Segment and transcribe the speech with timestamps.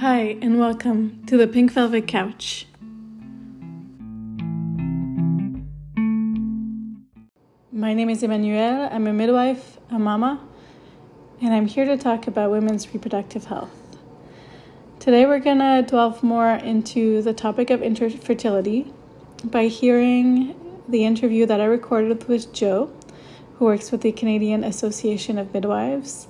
[0.00, 2.66] Hi, and welcome to the Pink Velvet Couch.
[7.72, 8.92] My name is Emmanuelle.
[8.92, 10.46] I'm a midwife, a mama,
[11.40, 13.96] and I'm here to talk about women's reproductive health.
[15.00, 18.92] Today, we're going to delve more into the topic of infertility
[19.44, 20.54] by hearing
[20.86, 22.92] the interview that I recorded with Jo,
[23.54, 26.28] who works with the Canadian Association of Midwives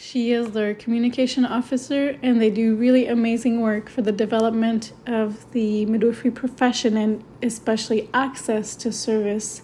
[0.00, 5.52] she is their communication officer, and they do really amazing work for the development of
[5.52, 9.60] the midwifery profession and especially access to service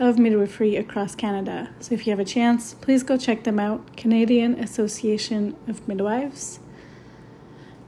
[0.00, 1.70] of midwifery across Canada.
[1.78, 6.58] So if you have a chance, please go check them out Canadian Association of Midwives.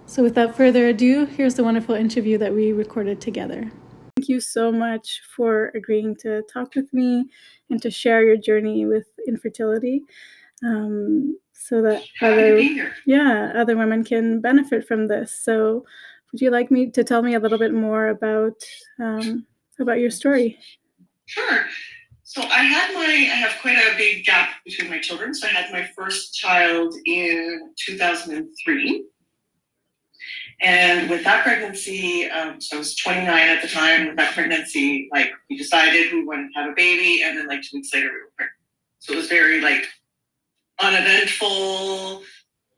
[0.07, 3.73] So without further ado, here's the wonderful interview that we recorded together.
[4.17, 7.25] Thank you so much for agreeing to talk with me
[7.69, 10.05] and to share your journey with infertility.
[10.65, 12.59] Um, so that other
[13.05, 15.39] yeah other women can benefit from this.
[15.39, 15.85] So
[16.33, 18.55] would you like me to tell me a little bit more about
[18.99, 19.47] um,
[19.79, 20.59] about your story?
[21.27, 21.67] Sure.
[22.23, 25.35] So i had my i have quite a big gap between my children.
[25.35, 29.05] So i had my first child in 2003
[30.61, 34.07] and with that pregnancy um, so i was 29 at the time.
[34.07, 37.23] With that pregnancy like we decided we wanted to have a baby.
[37.23, 38.57] And then like two weeks later we were pregnant.
[39.01, 39.87] So it was very like
[40.81, 42.23] uneventful,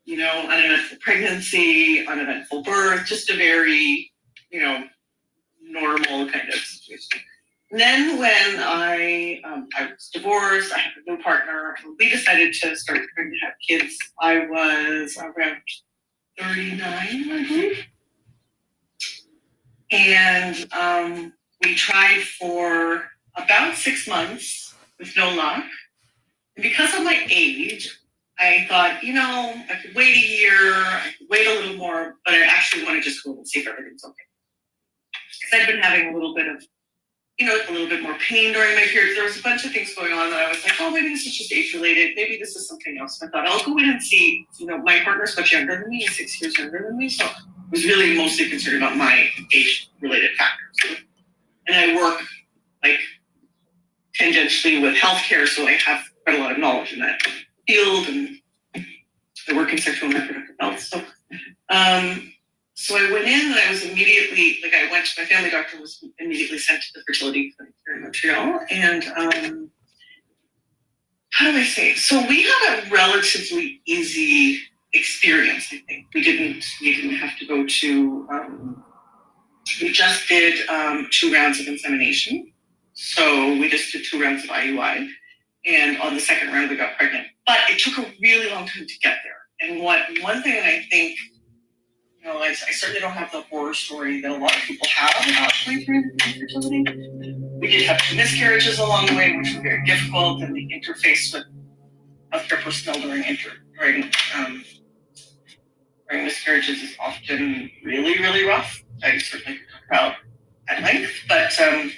[0.05, 4.11] you know, uneventful pregnancy, uneventful birth, just a very,
[4.49, 4.83] you know,
[5.61, 7.21] normal kind of situation.
[7.71, 12.53] And then when I um, I was divorced, I had a new partner, we decided
[12.53, 13.97] to start trying to have kids.
[14.19, 15.61] I was around
[16.37, 17.85] 39, I believe.
[19.91, 23.03] And um, we tried for
[23.37, 25.63] about six months with no luck
[26.55, 27.97] because of my age,
[28.39, 32.15] I thought, you know, I could wait a year, I could wait a little more,
[32.25, 34.13] but I actually want to just go and see if everything's okay.
[35.39, 36.63] Because I'd been having a little bit of,
[37.37, 39.15] you know, a little bit more pain during my period.
[39.15, 41.25] There was a bunch of things going on that I was like, oh, maybe this
[41.25, 42.15] is just age related.
[42.15, 43.21] Maybe this is something else.
[43.21, 44.45] I thought I'll go in and see.
[44.59, 47.33] You know, my partner's much younger than me, six years younger than me, so I
[47.69, 50.99] was really mostly concerned about my age related factors.
[51.67, 52.21] And I work
[52.83, 52.99] like
[54.19, 57.21] tangentially with healthcare, so I have quite a lot of knowledge in that
[57.67, 58.37] field, and
[59.49, 60.79] I work in sexual and reproductive health.
[60.79, 60.97] So,
[61.69, 62.33] um,
[62.73, 65.79] so I went in, and I was immediately like I went to my family doctor
[65.79, 69.71] was immediately sent to the fertility clinic here in Montreal, and um,
[71.33, 71.95] how do I say?
[71.95, 74.59] So we had a relatively easy
[74.93, 75.69] experience.
[75.71, 78.27] I think we didn't we didn't have to go to.
[78.31, 78.83] Um,
[79.81, 82.51] we just did um, two rounds of insemination.
[82.93, 85.07] So we just did two rounds of IUI
[85.65, 87.27] and on the second round we got pregnant.
[87.45, 89.41] But it took a really long time to get there.
[89.61, 91.17] And what one thing that I think,
[92.19, 94.87] you know, I, I certainly don't have the horror story that a lot of people
[94.87, 96.83] have about through infertility.
[97.59, 101.33] We did have two miscarriages along the way, which were very difficult, and the interface
[101.33, 101.45] with
[102.33, 104.03] healthcare personnel during inter during
[104.35, 104.63] um,
[106.09, 108.83] during miscarriages is often really, really rough.
[109.03, 110.15] I certainly could talk about
[110.69, 111.91] at length, but um,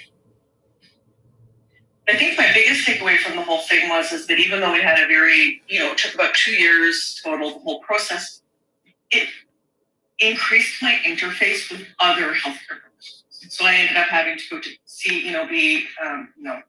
[2.06, 4.82] I think my biggest takeaway from the whole thing was is that even though we
[4.82, 8.42] had a very, you know, it took about two years total, the whole process,
[9.10, 9.28] it
[10.18, 13.46] increased my interface with other healthcare professionals.
[13.48, 16.60] So I ended up having to go to see, you know, be, um, you know,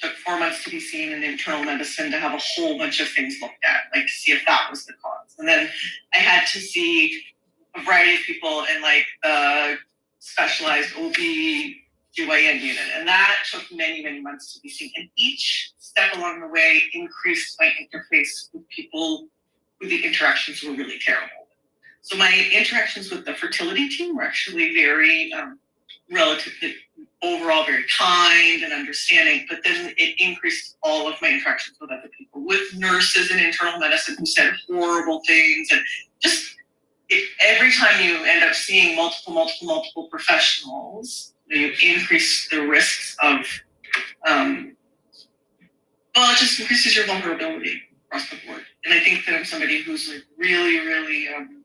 [0.00, 3.08] took four months to be seen in internal medicine to have a whole bunch of
[3.08, 5.36] things looked at, like to see if that was the cause.
[5.38, 5.68] And then
[6.14, 7.22] I had to see
[7.76, 9.76] a variety of people in like the
[10.18, 11.14] specialized OB
[12.16, 12.82] GYN unit.
[12.96, 14.90] And that took many, many months to be seen.
[14.96, 19.28] And each step along the way increased my interface with people
[19.80, 21.28] who the interactions were really terrible.
[22.02, 25.58] So my interactions with the fertility team were actually very um,
[26.10, 26.74] relatively
[27.22, 32.08] overall very kind and understanding, but then it increased all of my interactions with other
[32.16, 35.80] people, with nurses in internal medicine who said horrible things and
[36.20, 36.56] just
[37.44, 43.46] every time you end up seeing multiple, multiple, multiple professionals, you increase the risks of,
[44.26, 44.76] um,
[46.14, 48.62] well, it just increases your vulnerability across the board.
[48.84, 51.64] And I think that I'm somebody who's like really, really, um,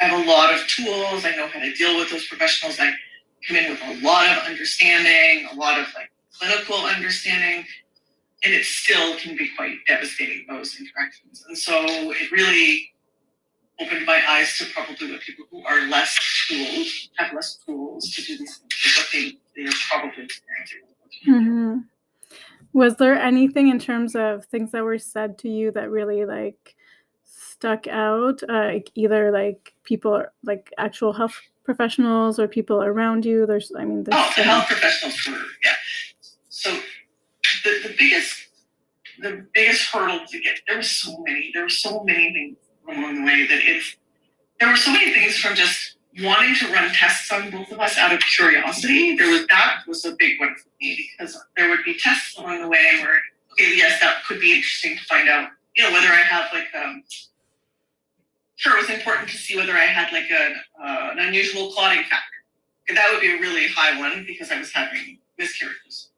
[0.00, 1.24] I have a lot of tools.
[1.24, 2.78] I know how to deal with those professionals.
[2.80, 2.92] I
[3.46, 7.64] come in with a lot of understanding, a lot of like clinical understanding,
[8.44, 11.44] and it still can be quite devastating, those interactions.
[11.48, 12.92] And so it really
[13.80, 16.16] opened my eyes to probably what people who are less
[16.48, 16.86] tooled,
[17.16, 18.58] have less tools to do these
[18.96, 20.80] what they, they are probably experiencing.
[21.26, 21.78] Mm-hmm.
[22.72, 26.74] Was there anything in terms of things that were said to you that really like
[27.24, 28.42] stuck out?
[28.48, 33.46] Uh, like either like people, like actual health professionals, or people around you?
[33.46, 35.72] There's, I mean, there's Oh, the so health professionals were, yeah.
[36.48, 36.70] So
[37.64, 38.40] the, the biggest
[39.20, 42.56] the biggest hurdle to get there were so many, there were so many things
[42.88, 43.96] along the way that it's
[44.60, 45.83] there were so many things from just
[46.22, 49.16] wanting to run tests on both of us out of curiosity.
[49.16, 52.62] There was that was a big one for me because there would be tests along
[52.62, 53.20] the way where
[53.52, 56.68] okay, yes, that could be interesting to find out, you know, whether I have like
[56.74, 57.02] um
[58.56, 62.02] sure it was important to see whether I had like a, uh, an unusual clotting
[62.04, 62.24] factor.
[62.88, 66.10] And that would be a really high one because I was having miscarriages.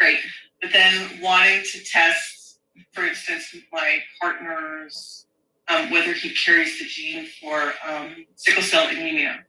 [0.00, 0.18] Right.
[0.60, 2.58] But then wanting to test,
[2.92, 5.25] for instance, my partner's
[5.68, 9.44] um, whether he carries the gene for um, sickle cell anemia.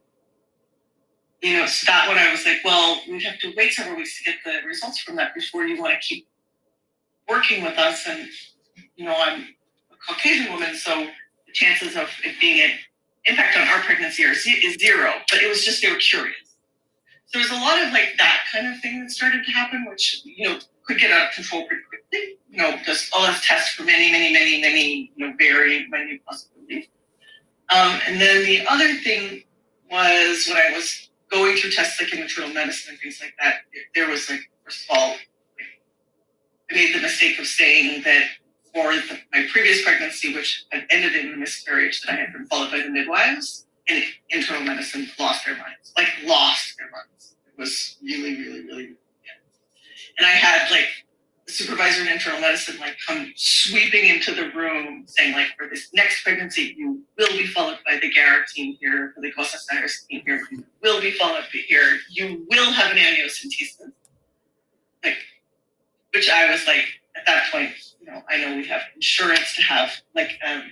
[1.42, 4.18] You know, so that one I was like, well, we'd have to wait several weeks
[4.18, 6.26] to get the results from that before you want to keep
[7.28, 8.06] working with us.
[8.08, 8.28] And,
[8.96, 9.42] you know, I'm
[9.92, 11.06] a Caucasian woman, so
[11.46, 12.76] the chances of it being an
[13.26, 15.12] impact on our pregnancy are, is zero.
[15.30, 16.36] But it was just they were curious.
[17.26, 20.22] So there's a lot of like that kind of thing that started to happen, which,
[20.24, 22.38] you know, could get out of control pretty quickly.
[22.50, 22.76] You know,
[23.12, 26.86] all those tests for many, many, many, many, you know, very many possibilities.
[27.68, 29.44] Um, and then the other thing
[29.90, 33.56] was when I was going through tests like in internal medicine and things like that,
[33.94, 35.14] there was like, first of all,
[36.70, 38.24] I made the mistake of saying that
[38.72, 42.46] for the, my previous pregnancy, which had ended in a miscarriage, that I had been
[42.46, 47.36] followed by the midwives, and internal medicine lost their minds, like lost their minds.
[47.46, 48.96] It was really, really, really
[50.18, 50.86] and I had like
[51.46, 56.22] supervisor in internal medicine like come sweeping into the room saying like for this next
[56.22, 60.22] pregnancy you will be followed by the Garrett team here, for the Costa Cyrus team
[60.26, 63.92] here, you will be followed here, you will have an amniocentesis.
[65.04, 65.16] Like
[66.12, 66.84] which I was like
[67.16, 67.70] at that point,
[68.00, 70.62] you know, I know we have insurance to have like um,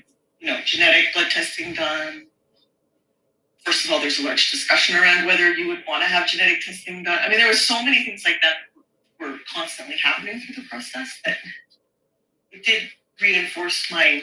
[0.41, 2.27] you know, genetic blood testing done.
[3.65, 6.61] First of all, there's a large discussion around whether you would want to have genetic
[6.61, 7.19] testing done.
[7.21, 8.57] I mean, there were so many things like that
[9.55, 11.37] constantly happening through the process that
[12.53, 12.83] it did
[13.21, 14.23] reinforce my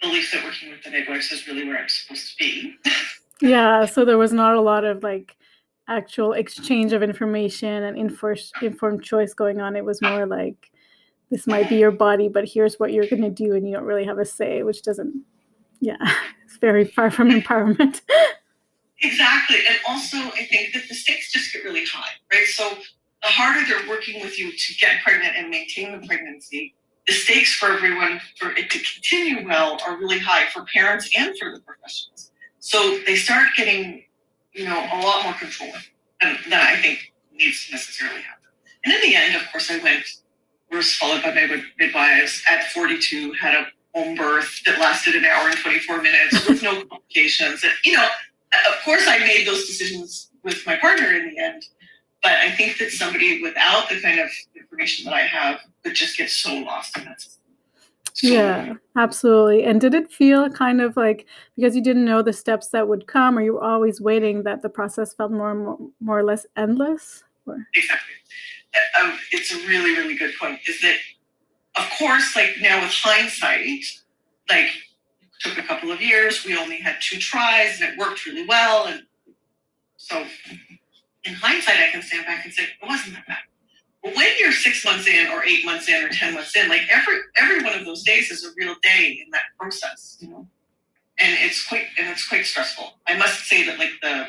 [0.00, 2.76] belief that working with the midwives is really where I'm supposed to be.
[3.40, 5.36] Yeah, so there was not a lot of like
[5.88, 9.76] actual exchange of information and informed informed choice going on.
[9.76, 10.70] It was more like
[11.30, 13.84] this might be your body, but here's what you're going to do, and you don't
[13.84, 15.22] really have a say, which doesn't.
[15.80, 15.96] Yeah,
[16.44, 18.00] it's very far from empowerment.
[19.00, 19.58] Exactly.
[19.68, 22.46] And also, I think that the stakes just get really high, right?
[22.46, 22.68] So
[23.22, 26.74] the harder they're working with you to get pregnant and maintain the pregnancy,
[27.06, 31.36] the stakes for everyone for it to continue well are really high for parents and
[31.38, 32.30] for the professionals.
[32.58, 34.04] So they start getting,
[34.52, 35.70] you know, a lot more control
[36.20, 38.48] than, than I think needs to necessarily happen.
[38.84, 40.04] And in the end, of course, I went,
[40.70, 45.48] was followed by my midwives at 42, had a home birth that lasted an hour
[45.48, 47.62] and 24 minutes with no complications.
[47.62, 48.08] And, you know,
[48.68, 51.64] of course, I made those decisions with my partner in the end.
[52.22, 56.16] But I think that somebody without the kind of information that I have would just
[56.16, 57.20] get so lost in that.
[57.20, 57.30] So-
[58.22, 59.62] Yeah, absolutely.
[59.62, 63.06] And did it feel kind of like because you didn't know the steps that would
[63.06, 66.44] come, or you were always waiting that the process felt more more, more or less
[66.56, 67.22] endless?
[67.46, 68.14] Or Exactly.
[68.74, 70.58] Uh, Um, it's a really, really good point.
[70.68, 70.96] Is that,
[71.76, 73.84] of course, like now with hindsight,
[74.50, 74.70] like
[75.40, 76.44] took a couple of years.
[76.44, 78.86] We only had two tries, and it worked really well.
[78.86, 79.02] And
[79.96, 80.24] so,
[81.24, 83.38] in hindsight, I can stand back and say it wasn't that bad.
[84.02, 86.82] But when you're six months in, or eight months in, or ten months in, like
[86.90, 90.46] every every one of those days is a real day in that process, you know.
[91.20, 92.94] And it's quite and it's quite stressful.
[93.06, 94.28] I must say that like the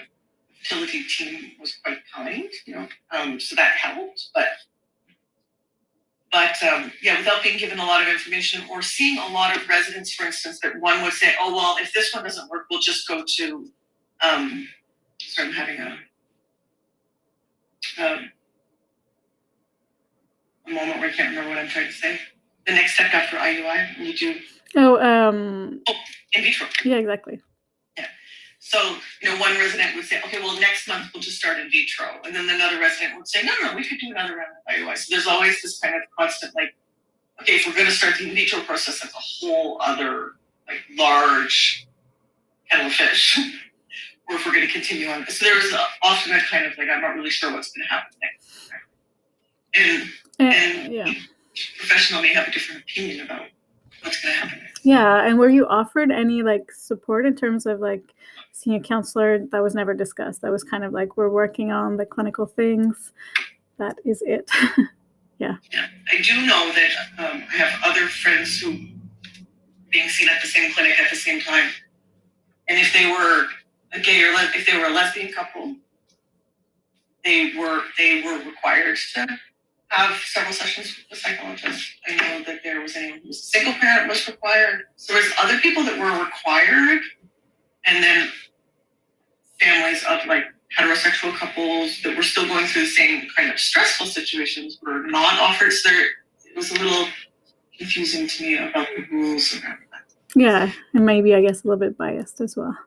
[0.64, 4.30] fertility team was quite kind, you know, um, so that helped.
[4.34, 4.48] But
[6.32, 9.68] but um, yeah, without being given a lot of information or seeing a lot of
[9.68, 12.80] residents, for instance, that one would say, "Oh well, if this one doesn't work, we'll
[12.80, 13.68] just go to."
[14.22, 14.68] Um,
[15.20, 15.98] sorry, I'm having a,
[18.06, 18.32] um,
[20.68, 22.20] a moment where I can't remember what I'm trying to say.
[22.68, 24.36] The next step after IUI, you do
[24.76, 25.82] oh, um,
[26.34, 26.68] in vitro.
[26.84, 27.42] yeah, exactly.
[28.60, 31.72] So, you know, one resident would say, okay, well, next month we'll just start in
[31.72, 32.06] vitro.
[32.26, 34.98] And then another resident would say, no, no, we could do another round of IUI.
[34.98, 36.76] So there's always this kind of constant, like,
[37.42, 40.34] okay, if we're going to start the in vitro process, that's a whole other,
[40.68, 41.88] like, large
[42.70, 43.40] kettle of fish.
[44.30, 45.26] or if we're going to continue on.
[45.28, 45.74] So there's
[46.04, 48.70] often a kind of like, I'm not really sure what's going to happen next.
[49.76, 51.14] And And, And- yeah,
[51.78, 53.48] professional may have a different opinion about
[54.04, 54.69] what's going to happen next.
[54.84, 55.26] Yeah.
[55.26, 58.14] And were you offered any like support in terms of like
[58.52, 59.40] seeing a counselor?
[59.40, 60.42] That was never discussed.
[60.42, 63.14] That was kind of like we're working on the clinical things.
[63.78, 64.50] That is it.
[65.40, 65.56] Yeah.
[66.12, 68.78] I do know that um, I have other friends who
[69.90, 71.70] being seen at the same clinic at the same time.
[72.68, 73.48] And if they were
[73.94, 75.76] a gay or le- if they were a lesbian couple,
[77.24, 79.28] they were they were required to
[79.90, 81.92] have several sessions with the psychologist.
[82.08, 84.84] I know that there was anyone who was a single parent was required.
[84.96, 87.02] So there's other people that were required,
[87.86, 88.30] and then
[89.60, 90.46] families of like
[90.78, 95.40] heterosexual couples that were still going through the same kind of stressful situations were not
[95.40, 95.72] offered.
[95.72, 96.06] So there,
[96.46, 97.08] it was a little
[97.78, 100.14] confusing to me about the rules around that.
[100.36, 102.78] Yeah, and maybe I guess a little bit biased as well.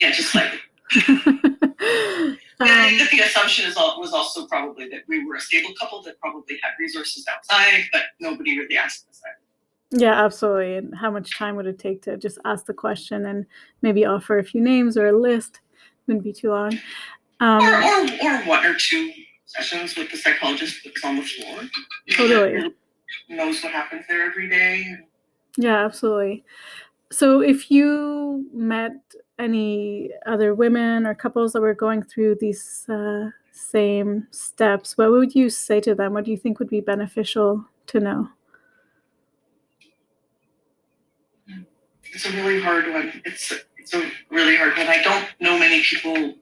[0.00, 0.52] Yeah, just like
[2.60, 5.36] Um, Yeah, I think that the assumption is al- was also probably that we were
[5.36, 10.00] a stable couple that probably had resources outside, but nobody really asked us that.
[10.00, 10.76] yeah, absolutely.
[10.76, 13.46] And how much time would it take to just ask the question and
[13.82, 15.60] maybe offer a few names or a list?
[16.06, 16.78] Wouldn't be too long.
[17.40, 19.12] Um, Or, or, or one or two
[19.46, 21.60] sessions with the psychologist that's on the floor.
[22.10, 22.74] Totally.
[23.28, 24.96] Knows what happens there every day.
[25.56, 26.44] Yeah, absolutely.
[27.10, 28.92] So, if you met
[29.38, 35.34] any other women or couples that were going through these uh, same steps, what would
[35.34, 36.12] you say to them?
[36.12, 38.28] What do you think would be beneficial to know?
[42.12, 43.22] It's a really hard one.
[43.24, 44.86] It's it's a really hard one.
[44.86, 46.34] I don't know many people.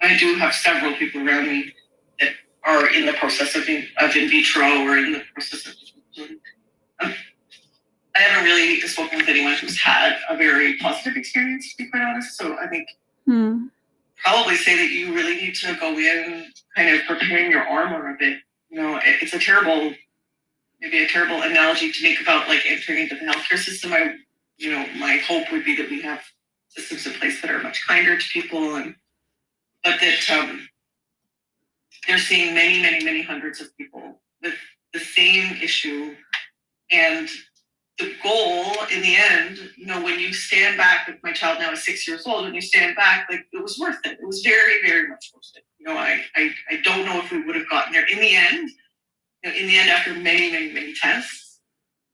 [0.00, 1.72] I do have several people around me
[2.20, 2.32] that
[2.64, 5.74] are in the process of in, of in vitro or in the process of.
[8.16, 12.02] I haven't really spoken with anyone who's had a very positive experience, to be quite
[12.02, 12.36] honest.
[12.36, 12.88] So I think
[13.26, 13.66] Hmm.
[14.18, 18.16] probably say that you really need to go in kind of preparing your armor a
[18.18, 18.40] bit.
[18.70, 19.94] You know, it- it's a terrible,
[20.80, 23.92] maybe a terrible analogy to make about like entering into the healthcare system.
[23.92, 24.16] I,
[24.58, 26.24] you know, my hope would be that we have
[26.68, 28.94] systems in place that are much kinder to people and,
[29.82, 30.68] but that um,
[32.06, 34.54] they're seeing many, many, many hundreds of people with
[34.92, 36.16] the same issue.
[36.90, 37.28] And
[37.98, 41.84] the goal in the end, you know, when you stand back, my child now is
[41.84, 44.18] six years old, when you stand back, like it was worth it.
[44.20, 45.64] It was very, very much worth it.
[45.78, 48.06] You know, I, I, I don't know if we would have gotten there.
[48.06, 48.70] In the end,
[49.42, 51.60] you know, in the end, after many, many, many tests,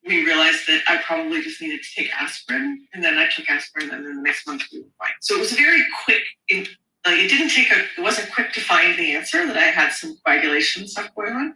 [0.06, 3.90] we realized that I probably just needed to take aspirin, and then I took aspirin,
[3.90, 5.12] and then the next month we were fine.
[5.20, 6.22] So it was very quick.
[6.48, 6.66] In,
[7.06, 9.92] like it didn't take a, it wasn't quick to find the answer that I had
[9.92, 11.54] some coagulation stuff going on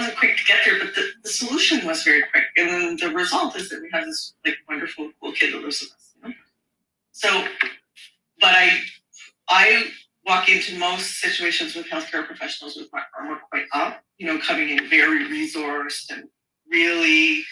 [0.00, 2.44] wasn't quick to get there, but the, the solution was very quick.
[2.56, 5.80] And then the result is that we have this like wonderful, cool kid that lives
[5.80, 6.14] with us.
[6.16, 6.34] You know?
[7.12, 7.44] So,
[8.40, 8.80] but I,
[9.48, 9.84] I
[10.26, 14.02] walk into most situations with healthcare professionals with my armor quite up.
[14.18, 16.24] You know, coming in very resourced and
[16.70, 17.44] really,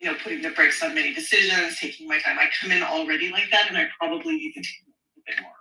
[0.00, 2.38] you know, putting the brakes on many decisions, taking my time.
[2.38, 4.82] I come in already like that, and I probably need to take
[5.16, 5.52] a bit more.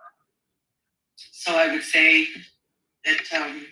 [1.31, 2.27] So I would say
[3.05, 3.41] that.
[3.41, 3.65] Um,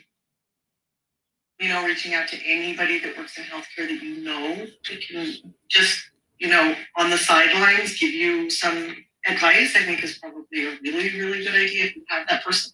[1.60, 5.54] you know, reaching out to anybody that works in healthcare that you know that can
[5.70, 8.96] just, you know, on the sidelines give you some
[9.28, 12.74] advice, I think is probably a really, really good idea if you have that person,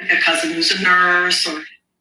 [0.00, 1.52] like a cousin who's a nurse or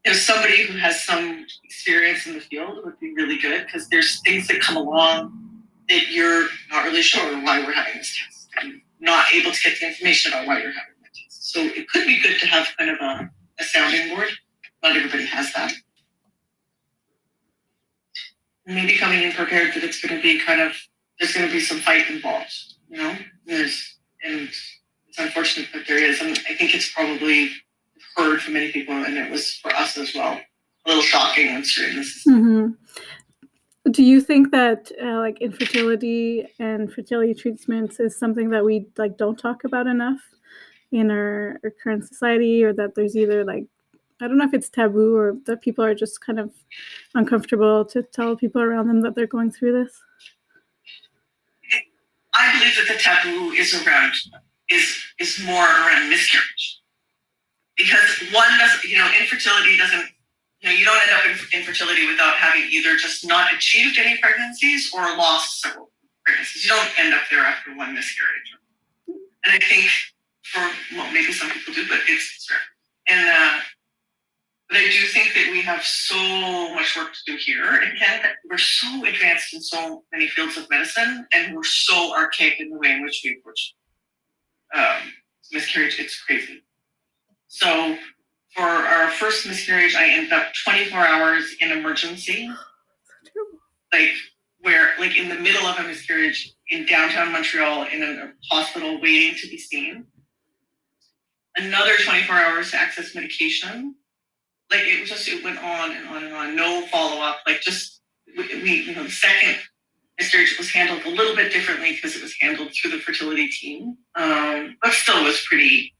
[0.05, 3.87] you know, somebody who has some experience in the field would be really good because
[3.89, 8.49] there's things that come along that you're not really sure why we're having this test
[8.61, 11.53] and not able to get the information about why you're having the test.
[11.53, 13.29] So it could be good to have kind of a,
[13.59, 14.27] a sounding board.
[14.83, 15.71] Not everybody has that
[18.65, 20.75] maybe coming in prepared that it's going to be kind of
[21.19, 22.53] there's going to be some fight involved
[22.89, 23.15] you know?
[23.45, 24.49] There's and
[25.07, 27.51] it's unfortunate that there is and i think it's probably
[28.15, 30.39] heard from many people and it was for us as well
[30.85, 32.67] a little shocking when certain this is hmm
[33.89, 39.15] Do you think that uh, like infertility and fertility treatments is something that we like
[39.17, 40.21] don't talk about enough
[40.91, 43.65] in our, our current society, or that there's either like
[44.21, 46.51] I don't know if it's taboo or that people are just kind of
[47.13, 50.01] uncomfortable to tell people around them that they're going through this?
[52.37, 54.13] i believe that the taboo is around
[54.69, 56.81] is is more around miscarriage.
[57.77, 60.07] Because one doesn't you know infertility doesn't
[60.61, 64.17] you know you don't end up in infertility without having either just not achieved any
[64.17, 65.91] pregnancies or lost several
[66.25, 66.65] pregnancies.
[66.65, 68.55] You don't end up there after one miscarriage.
[69.07, 69.89] And i think
[70.43, 70.61] for
[70.95, 72.59] well maybe some people do but it's, it's rare
[73.07, 73.59] and uh
[74.69, 78.29] but I do think that we have so much work to do here in Canada.
[78.49, 82.77] We're so advanced in so many fields of medicine, and we're so archaic in the
[82.77, 83.75] way in which we approach
[84.75, 85.13] um,
[85.51, 85.99] miscarriage.
[85.99, 86.63] It's crazy.
[87.47, 87.95] So,
[88.55, 92.49] for our first miscarriage, I ended up 24 hours in emergency,
[93.93, 94.09] like
[94.61, 99.35] where, like in the middle of a miscarriage in downtown Montreal, in a hospital, waiting
[99.35, 100.07] to be seen.
[101.55, 103.95] Another 24 hours to access medication
[104.71, 108.01] like it just it went on and on and on no follow-up like just
[108.37, 109.57] we, we you know the second
[110.17, 113.97] miscarriage was handled a little bit differently because it was handled through the fertility team,
[114.15, 115.93] um, but still was pretty.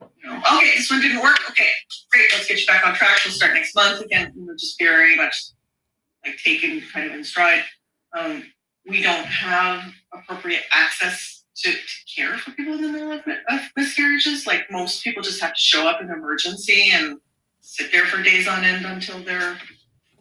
[0.00, 1.38] You know, okay, this one didn't work.
[1.50, 1.68] Okay,
[2.12, 2.26] great.
[2.32, 3.18] Let's get you back on track.
[3.24, 4.32] We'll start next month again.
[4.34, 5.34] You know, just very much
[6.24, 7.64] like taken kind of in stride.
[8.18, 8.44] Um,
[8.86, 11.78] we don't have appropriate access to, to
[12.14, 14.46] care for people in the middle of, of miscarriages.
[14.46, 17.18] Like most people just have to show up in emergency and
[17.60, 19.58] sit there for days on end until they're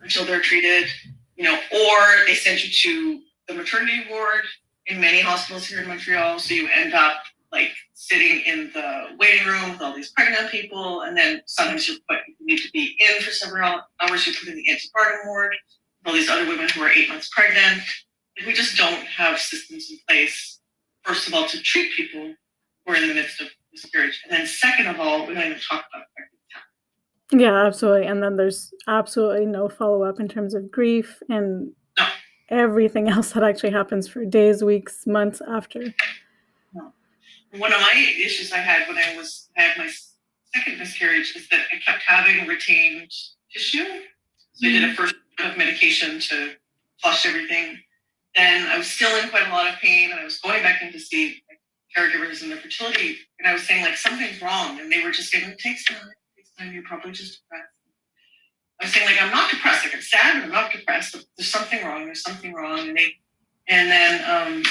[0.02, 0.90] until they're treated.
[1.36, 4.44] You know, or they send you to the maternity ward
[4.88, 6.40] in many hospitals here in Montreal.
[6.40, 11.02] So you end up like sitting in the waiting room with all these pregnant people,
[11.02, 14.28] and then sometimes you put you need to be in for several hours.
[14.28, 15.56] You put in the antepartum ward
[16.00, 17.82] with all these other women who are eight months pregnant.
[18.38, 20.60] And we just don't have systems in place.
[21.04, 22.34] First of all, to treat people
[22.86, 25.60] who are in the midst of miscarriage, and then second of all, we don't even
[25.60, 26.06] talk about.
[27.32, 28.08] Yeah, absolutely.
[28.08, 32.08] And then there's absolutely no follow up in terms of grief and No.
[32.50, 35.94] everything else that actually happens for days, weeks, months after.
[37.52, 39.90] One of my issues I had when I was I had my
[40.54, 43.12] second miscarriage is that I kept having retained
[43.52, 43.86] tissue.
[44.54, 44.96] So I did a mm.
[44.96, 46.52] first round of medication to
[47.02, 47.80] flush everything.
[48.36, 50.84] Then I was still in quite a lot of pain, and I was going back
[50.84, 51.60] in to see like,
[51.98, 55.32] caregivers and the fertility, and I was saying like something's wrong, and they were just
[55.32, 55.98] saying it takes time,
[56.68, 57.80] You're probably just depressed.
[58.82, 59.86] I was saying like I'm not depressed.
[59.86, 61.16] Like I'm sad, but I'm not depressed.
[61.38, 62.06] There's something wrong.
[62.06, 63.14] There's something wrong, and they,
[63.68, 64.64] and then um,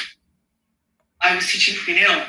[1.20, 2.22] I was teaching prenatal.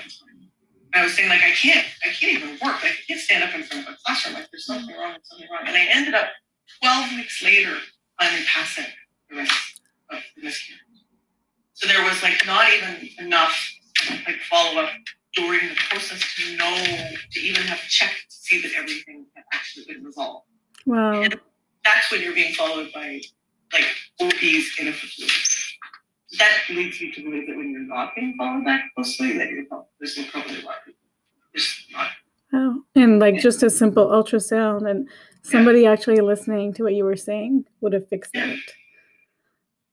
[0.93, 2.77] I was saying like I can't, I can't even work.
[2.83, 4.35] I can't stand up in front of a classroom.
[4.35, 5.11] Like there's something wrong.
[5.11, 5.63] There's something wrong.
[5.67, 6.29] And I ended up
[6.81, 7.75] 12 weeks later
[8.19, 8.85] finally passing
[9.29, 10.81] the rest of the miscarriage.
[11.73, 13.55] So there was like not even enough
[14.25, 14.89] like follow up
[15.35, 16.75] during the process to know
[17.31, 20.45] to even have checked to see that everything had actually been resolved.
[20.85, 21.23] Wow.
[21.85, 23.21] That's when you're being followed by
[23.73, 23.85] like
[24.21, 25.33] OBs in a facility.
[26.37, 29.65] That leads you to believe that when you're not being followed that closely, that you're
[29.65, 30.99] probably, there's no probably a lot of people.
[31.53, 32.07] There's not.
[32.53, 32.75] Wow.
[32.95, 35.07] And like just a simple ultrasound and
[35.43, 38.47] somebody actually listening to what you were saying would have fixed Yeah.
[38.53, 38.59] it.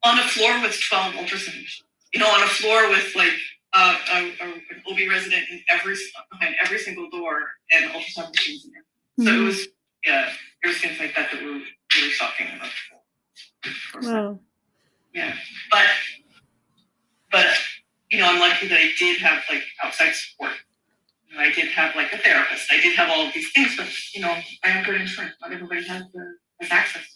[0.04, 1.82] on a floor with 12 ultrasound machines.
[2.12, 3.32] You know, on a floor with like
[3.76, 5.94] uh, a, a, an OB resident in every
[6.32, 8.84] behind every single door and ultrasound machines in there.
[9.26, 9.46] So it Mhm.
[9.46, 9.68] was
[10.06, 11.60] yeah, there was things like that that we were
[11.96, 12.70] really shocking about.
[14.02, 14.40] Wow.
[15.14, 15.36] Yeah,
[15.70, 15.86] but
[17.30, 17.46] but
[18.10, 20.52] you know, I'm lucky that I did have like outside support.
[21.28, 22.72] You know, I did have like a therapist.
[22.72, 25.34] I did have all of these things, but you know, I have good insurance.
[25.40, 27.15] Not everybody has the has access to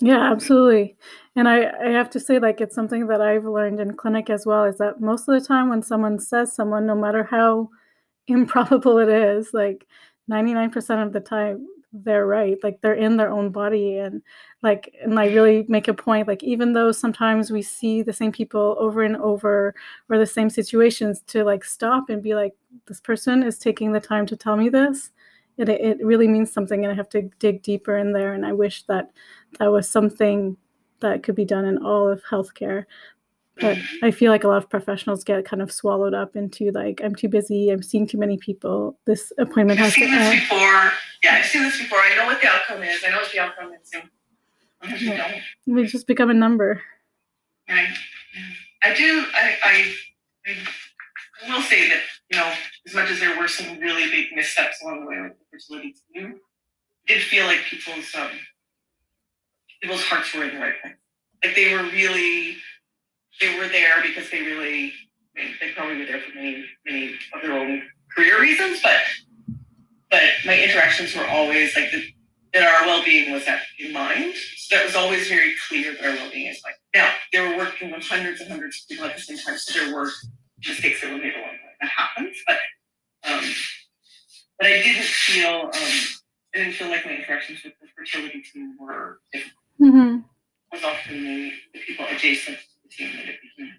[0.00, 0.96] Yeah, absolutely.
[1.36, 4.46] And I, I have to say, like, it's something that I've learned in clinic as
[4.46, 7.68] well is that most of the time when someone says someone, no matter how
[8.28, 9.86] improbable it is, like
[10.28, 12.56] 99% of the time, they're right.
[12.62, 13.98] Like, they're in their own body.
[13.98, 14.22] And,
[14.62, 18.32] like, and I really make a point, like, even though sometimes we see the same
[18.32, 19.74] people over and over
[20.08, 22.54] or the same situations, to like stop and be like,
[22.86, 25.10] this person is taking the time to tell me this.
[25.60, 28.32] It, it really means something, and I have to dig deeper in there.
[28.32, 29.10] And I wish that
[29.58, 30.56] that was something
[31.00, 32.86] that could be done in all of healthcare.
[33.60, 37.02] But I feel like a lot of professionals get kind of swallowed up into like,
[37.04, 40.40] I'm too busy, I'm seeing too many people, this appointment has to end.
[40.40, 40.92] before.
[41.22, 41.98] Yeah, I've seen this before.
[41.98, 43.02] I know what the outcome is.
[43.06, 45.02] I know what the outcome is.
[45.02, 45.40] Yeah.
[45.66, 46.80] We just become a number.
[47.68, 47.88] Right.
[48.82, 49.26] I do.
[49.34, 49.94] I, I,
[50.46, 50.56] I
[51.48, 52.00] will say that
[52.30, 52.52] you know,
[52.86, 55.94] as much as there were some really big missteps along the way with the fertility
[56.14, 56.36] team,
[57.08, 58.30] I did feel like people's um,
[59.82, 60.94] people's hearts were in the right place.
[61.44, 62.56] Like they were really,
[63.40, 64.92] they were there because they really,
[65.36, 67.82] I they probably were there for many, many of their own
[68.14, 69.00] career reasons, but
[70.10, 72.04] but my interactions were always like the,
[72.52, 73.44] that our well-being was
[73.78, 74.34] in mind.
[74.56, 76.74] So that was always very clear that our well-being is like.
[76.94, 79.78] Now they were working with hundreds and hundreds of people at the same time, so
[79.78, 80.10] there were
[80.66, 81.74] mistakes that were made along the way.
[81.80, 82.58] That happens, but
[83.32, 83.44] um,
[84.58, 85.70] but I didn't feel um,
[86.54, 89.54] I didn't feel like my interactions with the fertility team were difficult.
[89.78, 90.16] hmm
[90.72, 93.72] It was often the, the people adjacent to the team that it became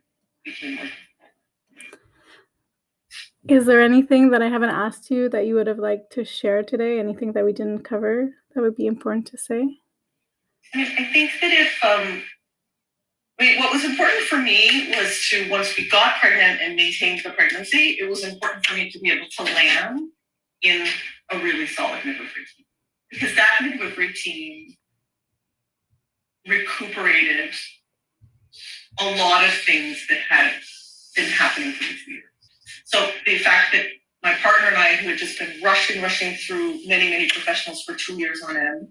[0.46, 1.02] became more difficult.
[3.50, 6.64] Is there anything that I haven't asked you that you would have liked to share
[6.64, 7.00] today?
[7.00, 9.68] Anything that we didn't cover that would be important to say?
[10.74, 12.24] I, I think that if um, mean,
[13.58, 17.98] what was important for me was to once we got pregnant and maintained the pregnancy,
[18.00, 20.10] it was important for me to be able to land
[20.62, 20.88] in
[21.32, 22.66] a really solid midwifery team
[23.10, 24.76] because that midwifery team
[26.48, 27.54] recuperated
[29.00, 30.54] a lot of things that had
[31.16, 32.24] been happening for two years.
[32.86, 33.86] So the fact that
[34.24, 37.96] my partner and I, who had just been rushing, rushing through many, many professionals for
[37.96, 38.90] two years on end,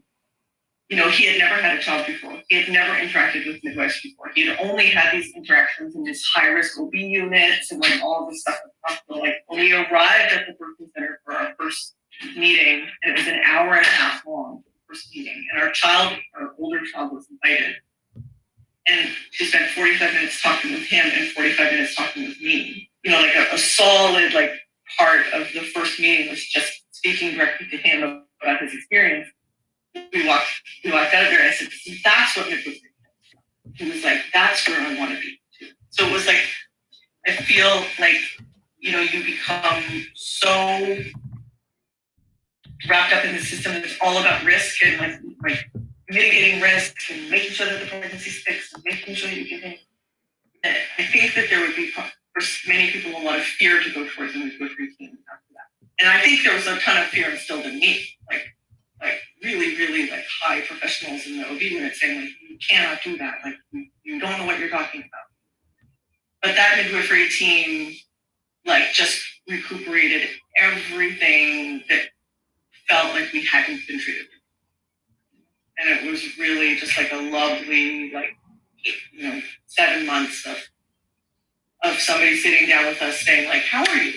[0.90, 2.36] you know, he had never had a child before.
[2.48, 4.32] He had never interacted with midwives before.
[4.34, 8.28] He had only had these interactions in his high risk OB units and like all
[8.28, 9.22] this stuff at the hospital.
[9.22, 11.94] Like when we arrived at the birthing center for our first
[12.36, 16.18] meeting, and it was an hour and a half long, first meeting, and our child,
[16.34, 17.76] our older child, was invited.
[18.88, 22.90] And she spent 45 minutes talking with him and 45 minutes talking with me.
[23.04, 24.50] You know, like a, a solid like
[24.98, 29.28] part of the first meeting was just speaking directly to him about his experience
[29.94, 30.46] we walked
[30.84, 31.46] we walked out of there.
[31.46, 31.68] I said,
[32.04, 32.82] "That's what midwifery is."
[33.74, 35.68] He was like, "That's where I want to be." Too.
[35.90, 36.42] So it was like
[37.26, 38.20] I feel like
[38.78, 39.82] you know you become
[40.14, 40.98] so
[42.88, 43.72] wrapped up in the system.
[43.76, 45.70] It's all about risk and like like
[46.08, 49.78] mitigating risk and making sure that the pregnancy sticks and making sure you're giving.
[50.64, 52.04] I think that there would be for
[52.66, 55.68] many people a lot of fear to go towards and a midwifery team after that.
[55.98, 58.04] And I think there was a ton of fear instilled in me.
[58.30, 58.44] Like
[59.00, 63.16] like really, really like high professionals in the OB unit saying like you cannot do
[63.18, 63.38] that.
[63.44, 65.26] Like you, you don't know what you're talking about.
[66.42, 67.94] But that midwifery team
[68.66, 70.28] like just recuperated
[70.60, 72.02] everything that
[72.88, 74.26] felt like we hadn't been treated.
[75.78, 78.36] And it was really just like a lovely, like
[79.12, 80.56] you know, seven months of
[81.82, 84.12] of somebody sitting down with us saying like, "How are you?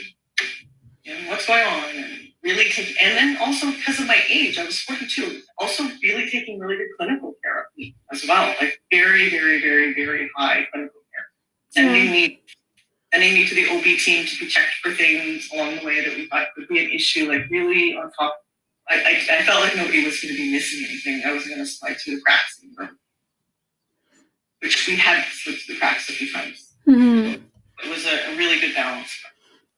[1.05, 4.65] And what's going on?" And really take, and then also because of my age, I
[4.65, 9.29] was 42, also really taking really good clinical care of me as well, like very,
[9.29, 11.25] very, very, very high clinical care.
[11.69, 12.41] Sending me,
[13.13, 16.15] sending me to the OB team to be checked for things along the way that
[16.15, 18.37] we thought could be an issue, like really on top.
[18.89, 21.21] I, I, I felt like nobody was going to be missing anything.
[21.25, 22.59] I was going to slide through the cracks,
[24.61, 26.73] which we had slipped through the cracks a few times.
[26.87, 27.41] Mm-hmm.
[27.85, 29.13] It was a, a really good balance.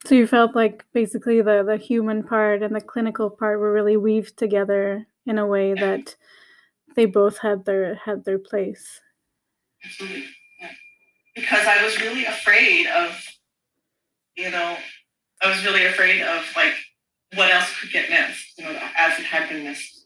[0.06, 3.98] So you felt like basically the the human part and the clinical part were really
[3.98, 6.16] weaved together in a way that
[6.96, 9.02] they both had their had their place.
[9.84, 10.26] Absolutely.
[10.62, 10.70] Yeah.
[11.34, 13.20] Because I was really afraid of,
[14.38, 14.78] you know,
[15.42, 16.76] I was really afraid of like
[17.34, 20.06] what else could get missed, you know, as it had been missed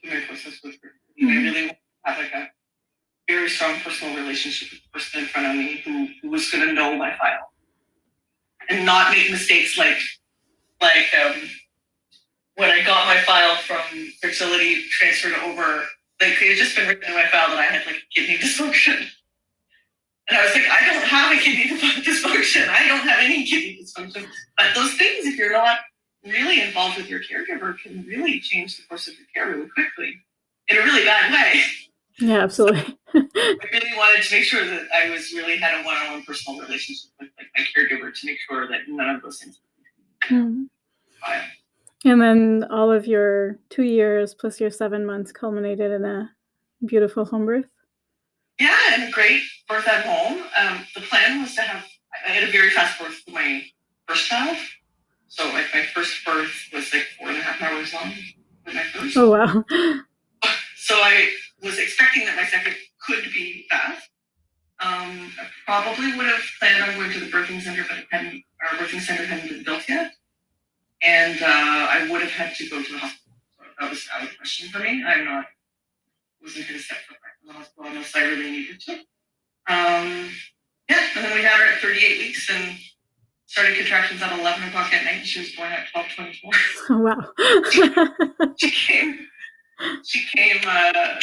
[0.00, 0.90] through my process with her.
[1.20, 1.28] Mm-hmm.
[1.28, 2.48] I really have like a
[3.28, 6.66] very strong personal relationship with the person in front of me who, who was going
[6.66, 7.51] to know my file
[8.68, 9.98] and not make mistakes like
[10.80, 11.48] like um,
[12.56, 13.80] when I got my file from
[14.20, 15.84] fertility transferred over,
[16.20, 19.06] like it had just been written in my file that I had like kidney dysfunction.
[20.28, 22.68] And I was like, I don't have a kidney dysfunction.
[22.68, 24.26] I don't have any kidney dysfunction.
[24.56, 25.78] But those things, if you're not
[26.24, 30.16] really involved with your caregiver, can really change the course of your care really quickly
[30.68, 31.62] in a really bad way.
[32.22, 32.96] Yeah, absolutely.
[33.14, 37.10] I really wanted to make sure that I was really had a one-on-one personal relationship
[37.18, 39.58] with like my caregiver to make sure that none of those things.
[40.30, 40.68] Mm.
[42.04, 46.30] And then all of your two years plus your seven months culminated in a
[46.86, 47.66] beautiful home birth.
[48.60, 50.42] Yeah, and a great birth at home.
[50.60, 51.84] Um, the plan was to have
[52.24, 53.64] I had a very fast birth for my
[54.06, 54.56] first child.
[55.26, 58.12] So like my first birth was like four and a half hours long.
[58.66, 59.16] my first.
[59.16, 59.64] Oh wow.
[60.84, 61.30] So I
[61.62, 62.74] was expecting that my second
[63.06, 64.08] could be fast.
[64.80, 68.42] Um, I probably would have planned on going to the birthing center, but it hadn't,
[68.62, 70.12] our birthing center hadn't been built yet.
[71.02, 73.34] And uh, I would have had to go to the hospital.
[73.56, 75.04] So that was out of the question for me.
[75.06, 75.44] I'm not,
[76.42, 78.92] wasn't going to step foot back in the hospital unless I really needed to.
[79.68, 80.30] Um,
[80.90, 82.76] yeah, and then we had her at 38 weeks and
[83.46, 85.18] started contractions at 11 o'clock at night.
[85.18, 86.34] And she was born at 12:24.
[86.90, 86.98] Oh
[88.18, 88.48] wow!
[88.56, 89.28] she came.
[90.04, 91.20] She came uh,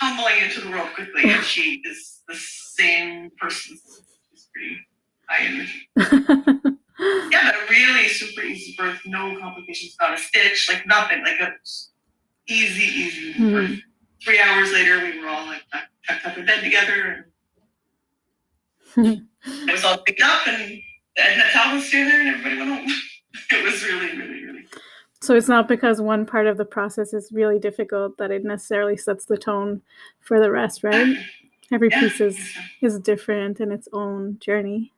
[0.00, 3.78] tumbling into the world quickly, and she is the same person.
[4.30, 4.76] She's pretty
[5.28, 5.88] high energy.
[7.30, 11.52] yeah, but really super easy birth, no complications, not a stitch, like nothing, like a
[12.48, 13.52] easy, easy mm-hmm.
[13.52, 13.80] birth.
[14.24, 15.62] Three hours later, we were all like
[16.06, 17.30] tucked up in bed together.
[18.96, 19.28] And
[19.68, 20.82] it was all picked up, and the
[21.16, 22.96] Edna towel was there, and everybody went home.
[23.50, 24.49] it was really, really, really.
[25.22, 28.96] So it's not because one part of the process is really difficult that it necessarily
[28.96, 29.82] sets the tone
[30.20, 31.16] for the rest, right?
[31.72, 32.00] Every yeah.
[32.00, 32.38] piece is
[32.80, 34.92] is different in its own journey.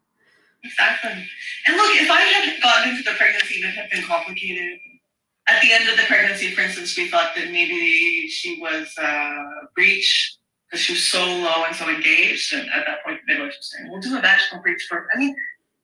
[0.64, 1.10] Exactly.
[1.66, 4.78] And look, if I had gotten into the pregnancy and had been complicated,
[5.48, 9.66] at the end of the pregnancy, for instance, we thought that maybe she was uh,
[9.74, 10.36] breech
[10.70, 12.54] because she was so low and so engaged.
[12.54, 15.18] And at that point, the midwife was saying, "We'll do a vaginal breech birth." I
[15.18, 15.34] mean,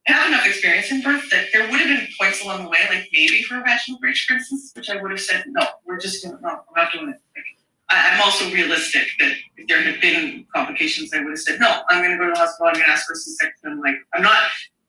[0.09, 3.09] have enough experience in birth that there would have been points along the way, like
[3.13, 6.25] maybe for a vaginal breech, for instance, which I would have said, no, we're just
[6.25, 7.21] gonna, no, I'm not doing it.
[7.37, 7.45] Like,
[7.91, 11.83] I, am also realistic that if there had been complications, I would have said, no,
[11.89, 12.69] I'm going to go to the hospital.
[12.69, 13.81] I'm going to ask for a C-section.
[13.81, 14.43] Like, I'm not,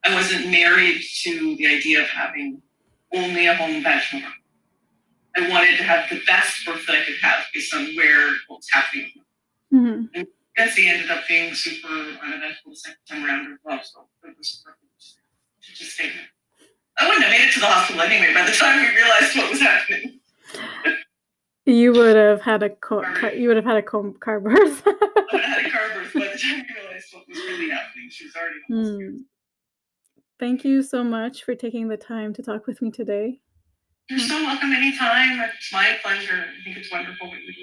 [0.03, 2.61] I wasn't married to the idea of having
[3.13, 4.33] only a home vaginal birth.
[5.37, 8.57] I wanted to have the best birth that I could have based on where what
[8.57, 9.11] was happening.
[9.71, 10.21] hmm
[10.59, 14.61] Bessie ended up being super uneventful the second time around as well, so it was
[14.65, 14.88] perfect to
[15.61, 16.01] just.
[16.97, 19.49] I wouldn't have made it to the hospital anyway by the time we realized what
[19.51, 20.19] was happening.
[21.65, 24.83] You would have had a co- car, you would have had a co- car birth.
[24.85, 24.91] I
[25.31, 28.09] would have had a car birth by the time we realized what was really happening.
[28.09, 28.97] She was already.
[28.97, 29.17] Hmm.
[30.39, 33.39] Thank you so much for taking the time to talk with me today.
[34.09, 35.39] You're so welcome anytime.
[35.41, 36.45] It's my pleasure.
[36.47, 37.61] I think it's wonderful what you do.